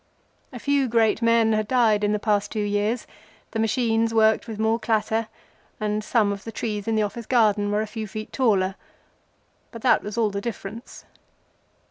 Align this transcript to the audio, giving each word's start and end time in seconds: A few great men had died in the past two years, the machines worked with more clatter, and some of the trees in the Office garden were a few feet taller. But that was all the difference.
A 0.51 0.57
few 0.57 0.87
great 0.87 1.21
men 1.21 1.53
had 1.53 1.67
died 1.67 2.03
in 2.03 2.11
the 2.11 2.17
past 2.17 2.51
two 2.51 2.61
years, 2.63 3.05
the 3.51 3.59
machines 3.59 4.15
worked 4.15 4.47
with 4.47 4.57
more 4.57 4.79
clatter, 4.79 5.27
and 5.79 6.03
some 6.03 6.31
of 6.31 6.43
the 6.43 6.51
trees 6.51 6.87
in 6.87 6.95
the 6.95 7.03
Office 7.03 7.27
garden 7.27 7.69
were 7.69 7.81
a 7.81 7.85
few 7.85 8.07
feet 8.07 8.33
taller. 8.33 8.73
But 9.69 9.83
that 9.83 10.01
was 10.01 10.17
all 10.17 10.31
the 10.31 10.41
difference. 10.41 11.05